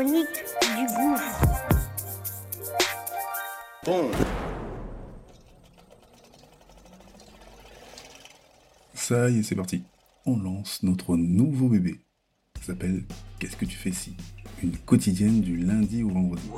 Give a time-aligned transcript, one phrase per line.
[0.00, 1.46] Du gouffre.
[8.94, 9.82] Ça y est, c'est parti.
[10.24, 12.00] On lance notre nouveau bébé.
[12.60, 13.04] Ça s'appelle
[13.38, 14.16] Qu'est-ce que tu fais si?
[14.62, 16.48] Une quotidienne du lundi au vendredi.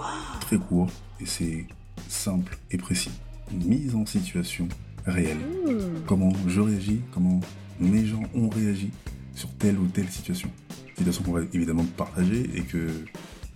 [0.43, 1.67] Très court et c'est
[2.09, 3.11] simple et précis.
[3.51, 4.69] Une mise en situation
[5.05, 5.41] réelle.
[6.07, 7.41] Comment je réagis, comment
[7.81, 8.93] mes gens ont réagi
[9.35, 10.49] sur telle ou telle situation?
[10.97, 12.87] Situation qu'on va évidemment partager et que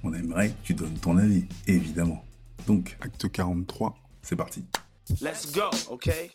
[0.02, 2.24] on aimerait que tu donnes ton avis, évidemment.
[2.66, 4.64] Donc, acte 43, c'est parti.
[5.20, 6.30] Let's go, okay?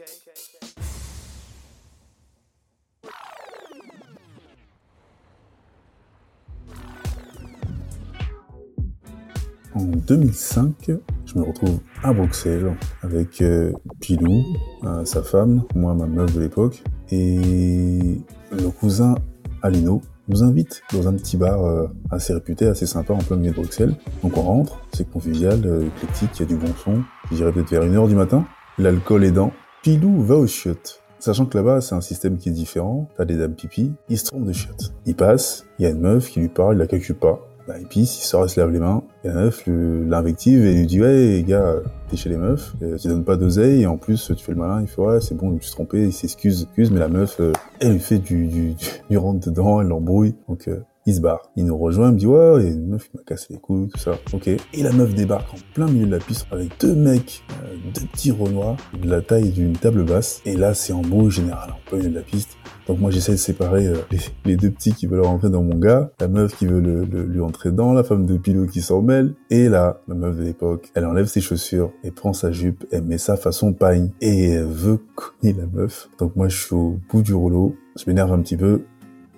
[9.73, 10.91] En 2005,
[11.25, 14.43] je me retrouve à Bruxelles avec euh, Pilou,
[14.83, 18.19] euh, sa femme, moi ma meuf de l'époque, et
[18.51, 19.15] le cousin
[19.61, 20.01] Alino
[20.31, 23.57] nous invite dans un petit bar euh, assez réputé, assez sympa en plein milieu de
[23.57, 23.93] Bruxelles.
[24.23, 27.69] Donc on rentre, c'est convivial, euh, éclectique, il y a du bon son, je peut-être
[27.69, 28.45] vers 1h du matin,
[28.77, 29.51] l'alcool aidant.
[29.83, 31.01] Pilou va aux chiottes.
[31.19, 34.25] Sachant que là-bas, c'est un système qui est différent, t'as des dames pipi, il se
[34.25, 34.93] trompe de chiottes.
[35.05, 37.39] Il passe, il y a une meuf qui lui parle, il la calcule pas.
[37.67, 39.03] Bah, il pisse, il sort, il se lave les mains.
[39.23, 41.75] Et la meuf l'invective et lui dit Ouais, gars,
[42.09, 44.57] t'es chez les meufs, euh, tu donnes pas d'oseille, et en plus, tu fais le
[44.57, 44.81] malin.
[44.81, 47.39] Il fait Ouais, c'est bon, je me suis trompé, il s'excuse, excuse, mais la meuf,
[47.39, 48.75] euh, elle lui fait du, du,
[49.09, 50.35] du, rentre dedans, elle l'embrouille.
[50.47, 51.49] Donc, euh, il se barre.
[51.55, 53.87] Il nous rejoint, il me dit Ouais, il une meuf qui m'a cassé les couilles,
[53.89, 54.13] tout ça.
[54.33, 54.47] Ok.
[54.47, 58.05] Et la meuf débarque en plein milieu de la piste avec deux mecs, euh, deux
[58.07, 60.41] petits renois, de la taille d'une table basse.
[60.45, 62.57] Et là, c'est embrouille générale, en plein milieu de la piste.
[62.91, 63.95] Donc moi j'essaie de séparer euh,
[64.43, 67.39] les, deux petits qui veulent rentrer dans mon gars, la meuf qui veut le, lui
[67.39, 70.91] entrer dedans, la femme de pilot qui s'en mêle, et là, la meuf de l'époque,
[70.93, 74.65] elle enlève ses chaussures et prend sa jupe, elle met ça façon paille, et elle
[74.65, 76.09] veut cogner la meuf.
[76.19, 78.83] Donc moi je suis au bout du rouleau, je m'énerve un petit peu,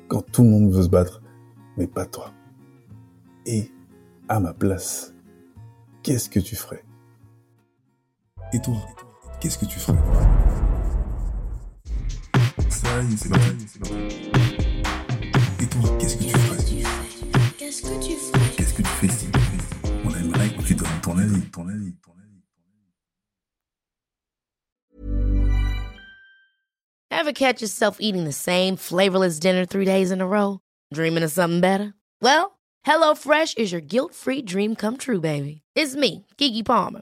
[0.08, 1.22] quand tout le monde veut se battre,
[1.78, 2.32] mais pas toi.
[3.46, 3.70] Et
[4.30, 5.14] à ma place,
[6.02, 6.84] qu'est-ce que tu ferais?
[8.52, 8.74] Et toi,
[9.40, 10.00] qu'est-ce que tu ferais?
[12.94, 13.96] Ça y c'est parti, c'est parti.
[15.60, 16.58] Et toi, qu'est-ce que tu ferais
[17.58, 19.28] Qu'est-ce que tu fais Qu'est-ce que tu fais si
[20.06, 22.44] On aimerait que tu donnes ton avis, ton avis, ton avis.
[27.10, 30.60] Ever catch yourself eating the same flavorless dinner three days in a row?
[30.94, 31.96] Dreaming of something better?
[32.22, 35.64] Well, HelloFresh is your guilt-free dream come true, baby.
[35.76, 37.02] It's me, Kiki Palmer.